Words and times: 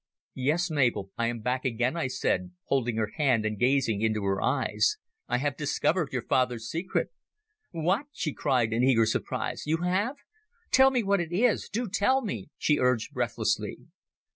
"Yes, 0.33 0.71
Mabel, 0.71 1.11
I 1.15 1.27
am 1.27 1.41
back 1.41 1.63
again," 1.63 1.95
I 1.95 2.07
said, 2.07 2.53
holding 2.65 2.95
her 2.95 3.11
hand 3.17 3.45
and 3.45 3.59
gazing 3.59 4.01
into 4.01 4.23
her 4.23 4.41
eyes. 4.41 4.97
"I 5.27 5.37
have 5.37 5.55
discovered 5.55 6.09
your 6.11 6.23
father's 6.23 6.67
secret!" 6.67 7.09
"What?" 7.69 8.07
she 8.11 8.33
cried 8.33 8.73
in 8.73 8.81
eager 8.83 9.05
surprise, 9.05 9.67
"you 9.67 9.83
have? 9.83 10.15
Tell 10.71 10.89
me 10.89 11.03
what 11.03 11.19
it 11.21 11.31
is 11.31 11.69
do 11.69 11.87
tell 11.87 12.23
me," 12.23 12.49
she 12.57 12.79
urged 12.79 13.13
breathlessly. 13.13 13.77